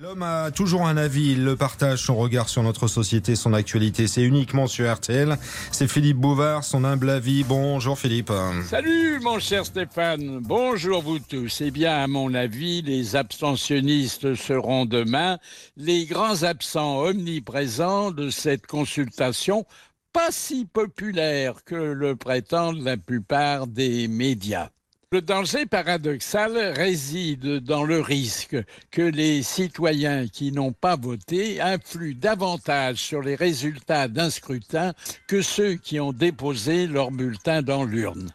L'homme 0.00 0.22
a 0.22 0.52
toujours 0.52 0.86
un 0.86 0.96
avis, 0.96 1.32
il 1.32 1.42
le 1.42 1.56
partage, 1.56 2.04
son 2.04 2.14
regard 2.14 2.48
sur 2.48 2.62
notre 2.62 2.86
société, 2.86 3.34
son 3.34 3.52
actualité. 3.52 4.06
C'est 4.06 4.22
uniquement 4.22 4.68
sur 4.68 4.88
RTL. 4.88 5.36
C'est 5.72 5.88
Philippe 5.88 6.18
Bouvard, 6.18 6.62
son 6.62 6.84
humble 6.84 7.10
avis. 7.10 7.42
Bonjour 7.42 7.98
Philippe. 7.98 8.30
Salut 8.70 9.18
mon 9.18 9.40
cher 9.40 9.66
Stéphane. 9.66 10.38
Bonjour 10.38 11.02
vous 11.02 11.18
tous. 11.18 11.62
Eh 11.62 11.72
bien, 11.72 11.96
à 11.96 12.06
mon 12.06 12.32
avis, 12.34 12.80
les 12.82 13.16
abstentionnistes 13.16 14.36
seront 14.36 14.86
demain 14.86 15.38
les 15.76 16.04
grands 16.04 16.44
absents 16.44 17.00
omniprésents 17.00 18.12
de 18.12 18.30
cette 18.30 18.68
consultation 18.68 19.66
pas 20.12 20.30
si 20.30 20.64
populaire 20.64 21.64
que 21.64 21.74
le 21.74 22.14
prétendent 22.14 22.84
la 22.84 22.98
plupart 22.98 23.66
des 23.66 24.06
médias. 24.06 24.68
Le 25.10 25.22
danger 25.22 25.64
paradoxal 25.64 26.54
réside 26.76 27.60
dans 27.60 27.84
le 27.84 27.98
risque 27.98 28.58
que 28.90 29.00
les 29.00 29.42
citoyens 29.42 30.28
qui 30.28 30.52
n'ont 30.52 30.74
pas 30.74 30.96
voté 30.96 31.62
influent 31.62 32.14
davantage 32.14 32.98
sur 32.98 33.22
les 33.22 33.34
résultats 33.34 34.08
d'un 34.08 34.28
scrutin 34.28 34.92
que 35.26 35.40
ceux 35.40 35.76
qui 35.76 35.98
ont 35.98 36.12
déposé 36.12 36.86
leur 36.86 37.10
bulletin 37.10 37.62
dans 37.62 37.86
l'urne. 37.86 38.34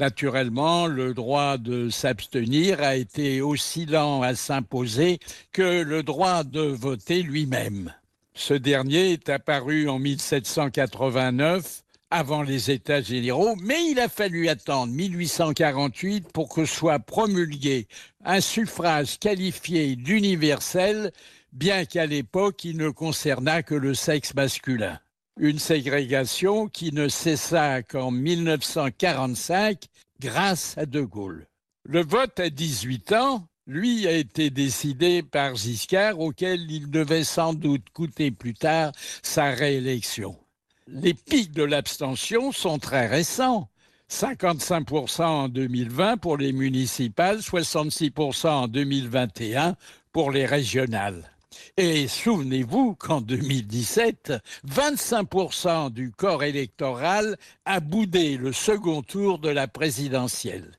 Naturellement, 0.00 0.88
le 0.88 1.14
droit 1.14 1.56
de 1.56 1.88
s'abstenir 1.88 2.82
a 2.82 2.96
été 2.96 3.40
aussi 3.40 3.86
lent 3.86 4.20
à 4.22 4.34
s'imposer 4.34 5.20
que 5.52 5.82
le 5.82 6.02
droit 6.02 6.42
de 6.42 6.62
voter 6.62 7.22
lui-même. 7.22 7.94
Ce 8.34 8.54
dernier 8.54 9.12
est 9.12 9.28
apparu 9.28 9.88
en 9.88 10.00
1789 10.00 11.84
avant 12.10 12.42
les 12.42 12.70
États 12.70 13.02
généraux, 13.02 13.54
mais 13.56 13.90
il 13.90 14.00
a 14.00 14.08
fallu 14.08 14.48
attendre 14.48 14.92
1848 14.92 16.32
pour 16.32 16.48
que 16.48 16.64
soit 16.64 16.98
promulgué 16.98 17.86
un 18.24 18.40
suffrage 18.40 19.18
qualifié 19.18 19.96
d'universel, 19.96 21.12
bien 21.52 21.84
qu'à 21.84 22.06
l'époque 22.06 22.64
il 22.64 22.76
ne 22.76 22.90
concernât 22.90 23.62
que 23.62 23.74
le 23.74 23.94
sexe 23.94 24.34
masculin. 24.34 24.98
Une 25.38 25.58
ségrégation 25.58 26.66
qui 26.66 26.92
ne 26.92 27.08
cessa 27.08 27.82
qu'en 27.82 28.10
1945 28.10 29.84
grâce 30.20 30.76
à 30.78 30.86
De 30.86 31.02
Gaulle. 31.02 31.46
Le 31.84 32.02
vote 32.02 32.40
à 32.40 32.50
18 32.50 33.12
ans, 33.12 33.46
lui, 33.66 34.06
a 34.08 34.12
été 34.12 34.50
décidé 34.50 35.22
par 35.22 35.54
Giscard, 35.54 36.18
auquel 36.18 36.70
il 36.70 36.90
devait 36.90 37.22
sans 37.22 37.52
doute 37.52 37.90
coûter 37.92 38.30
plus 38.30 38.54
tard 38.54 38.92
sa 39.22 39.50
réélection 39.50 40.36
les 40.92 41.14
pics 41.14 41.52
de 41.52 41.62
l'abstention 41.62 42.52
sont 42.52 42.78
très 42.78 43.06
récents. 43.06 43.68
55% 44.10 45.22
en 45.22 45.48
2020 45.48 46.16
pour 46.16 46.38
les 46.38 46.52
municipales, 46.52 47.40
66% 47.40 48.48
en 48.48 48.68
2021 48.68 49.76
pour 50.12 50.30
les 50.30 50.46
régionales. 50.46 51.30
Et 51.76 52.08
souvenez-vous 52.08 52.94
qu'en 52.94 53.20
2017, 53.20 54.32
25% 54.66 55.90
du 55.90 56.10
corps 56.10 56.42
électoral 56.42 57.36
a 57.66 57.80
boudé 57.80 58.38
le 58.38 58.52
second 58.52 59.02
tour 59.02 59.38
de 59.38 59.50
la 59.50 59.68
présidentielle. 59.68 60.72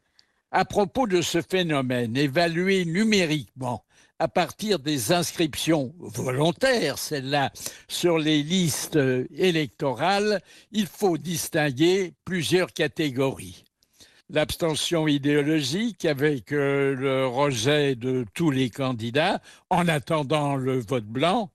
À 0.51 0.65
propos 0.65 1.05
de 1.05 1.21
ce 1.21 1.41
phénomène, 1.41 2.17
évalué 2.17 2.85
numériquement, 2.85 3.83
à 4.19 4.27
partir 4.27 4.79
des 4.79 5.13
inscriptions 5.13 5.93
volontaires, 5.97 6.97
celles-là, 6.97 7.51
sur 7.87 8.19
les 8.19 8.43
listes 8.43 8.99
électorales, 9.35 10.41
il 10.71 10.87
faut 10.87 11.17
distinguer 11.17 12.13
plusieurs 12.25 12.73
catégories. 12.73 13.63
L'abstention 14.29 15.07
idéologique 15.07 16.05
avec 16.05 16.51
euh, 16.51 16.93
le 16.93 17.25
rejet 17.25 17.95
de 17.95 18.25
tous 18.35 18.51
les 18.51 18.69
candidats 18.69 19.41
en 19.71 19.87
attendant 19.87 20.55
le 20.55 20.77
vote 20.77 21.05
blanc. 21.05 21.49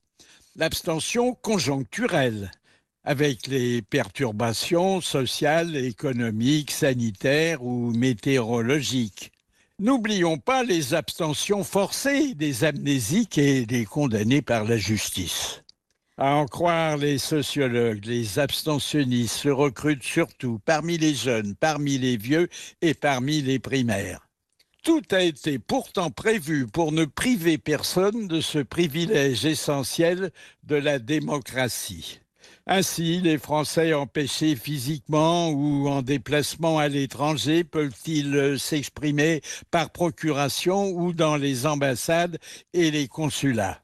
L'abstention 0.57 1.35
conjoncturelle 1.35 2.51
avec 3.05 3.47
les 3.47 3.83
perturbations 3.83 5.01
sociales, 5.01 5.77
économiques, 5.77 6.73
sanitaires 6.73 7.63
ou 7.63 7.91
météorologiques 7.91 9.34
N'oublions 9.81 10.39
pas 10.39 10.63
les 10.63 10.95
abstentions 10.95 11.65
forcées 11.65 12.35
des 12.35 12.63
amnésiques 12.63 13.39
et 13.39 13.67
des 13.67 13.85
condamnés 13.85 14.41
par 14.41 14.63
la 14.63 14.77
justice. 14.77 15.65
À 16.17 16.37
en 16.37 16.47
croire 16.47 16.97
les 16.97 17.19
sociologues, 17.19 18.05
les 18.05 18.39
abstentionnistes 18.39 19.35
se 19.35 19.49
recrutent 19.49 20.05
surtout 20.05 20.61
parmi 20.65 20.97
les 20.97 21.17
jeunes, 21.17 21.57
parmi 21.57 21.99
les 21.99 22.17
vieux 22.17 22.49
et 22.83 22.95
parmi 22.95 23.43
les 23.43 23.59
primaires. 23.59 24.29
Tout 24.85 25.03
a 25.11 25.23
été 25.23 25.59
pourtant 25.59 26.13
prévu 26.13 26.69
pour 26.69 26.93
ne 26.93 27.05
priver 27.05 27.59
personne 27.59 28.29
de 28.29 28.41
ce 28.41 28.61
privilège 28.61 29.45
essentiel 29.45 30.31
de 30.63 30.77
la 30.77 31.01
démocratie. 31.01 32.21
Ainsi, 32.67 33.21
les 33.21 33.37
Français 33.37 33.93
empêchés 33.93 34.57
physiquement 34.57 35.51
ou 35.51 35.87
en 35.87 36.01
déplacement 36.01 36.79
à 36.79 36.89
l'étranger 36.89 37.63
peuvent-ils 37.63 38.35
euh, 38.35 38.59
s'exprimer 38.59 39.43
par 39.71 39.91
procuration 39.91 40.89
ou 40.89 41.13
dans 41.13 41.37
les 41.37 41.67
ambassades 41.67 42.39
et 42.73 42.91
les 42.91 43.07
consulats? 43.07 43.83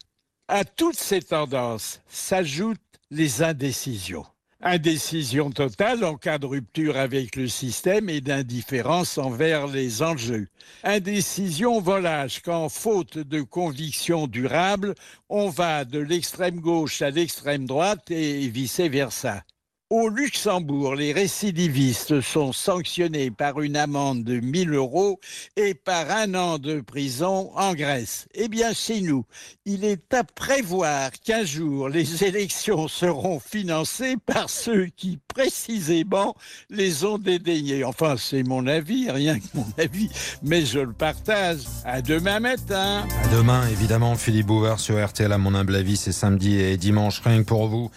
À 0.49 0.65
toutes 0.65 0.99
ces 0.99 1.21
tendances 1.21 2.01
s'ajoutent 2.09 2.81
les 3.11 3.43
indécisions. 3.43 4.25
Indécision 4.63 5.51
totale 5.51 6.05
en 6.05 6.17
cas 6.17 6.37
de 6.37 6.45
rupture 6.45 6.99
avec 6.99 7.35
le 7.35 7.49
système 7.49 8.11
et 8.11 8.21
d'indifférence 8.21 9.17
envers 9.17 9.67
les 9.67 10.03
enjeux. 10.03 10.49
Indécision 10.85 11.81
volage 11.81 12.43
quand, 12.43 12.69
faute 12.69 13.17
de 13.17 13.41
conviction 13.41 14.27
durable, 14.27 14.95
on 15.31 15.49
va 15.49 15.87
de 15.87 15.99
l'extrême 15.99 16.61
gauche 16.61 17.01
à 17.01 17.09
l'extrême 17.09 17.65
droite 17.65 18.11
et 18.11 18.49
vice-versa. 18.49 19.45
Au 19.93 20.09
Luxembourg, 20.09 20.95
les 20.95 21.13
récidivistes 21.13 22.21
sont 22.21 22.53
sanctionnés 22.53 23.33
par 23.33 23.61
une 23.61 23.77
amende 23.77 24.23
de 24.23 24.39
1000 24.39 24.73
euros 24.75 25.19
et 25.57 25.75
par 25.75 26.09
un 26.13 26.33
an 26.37 26.59
de 26.59 26.81
prison 26.81 27.51
en 27.57 27.75
Grèce. 27.75 28.29
Eh 28.35 28.47
bien, 28.47 28.73
chez 28.73 29.01
nous, 29.01 29.25
il 29.65 29.85
est 29.85 30.15
à 30.15 30.23
prévoir 30.23 31.11
qu'un 31.11 31.45
jour, 31.45 31.89
les 31.89 32.25
élections 32.25 32.87
seront 32.87 33.41
financées 33.41 34.15
par 34.25 34.49
ceux 34.49 34.87
qui, 34.97 35.19
précisément, 35.27 36.37
les 36.69 37.05
ont 37.05 37.19
dédaignés. 37.19 37.83
Enfin, 37.83 38.15
c'est 38.17 38.45
mon 38.45 38.69
avis, 38.69 39.11
rien 39.11 39.41
que 39.41 39.47
mon 39.55 39.67
avis, 39.77 40.09
mais 40.41 40.65
je 40.65 40.79
le 40.79 40.93
partage. 40.93 41.63
À 41.85 42.01
demain 42.01 42.39
matin. 42.39 43.09
À 43.25 43.29
demain, 43.35 43.67
évidemment, 43.67 44.15
Philippe 44.15 44.47
Bouvard 44.47 44.79
sur 44.79 45.05
RTL, 45.05 45.33
à 45.33 45.39
mon 45.39 45.57
humble 45.57 45.75
avis, 45.75 45.97
c'est 45.97 46.13
samedi 46.13 46.61
et 46.61 46.77
dimanche, 46.77 47.21
rien 47.25 47.39
que 47.39 47.49
pour 47.49 47.67
vous. 47.67 47.91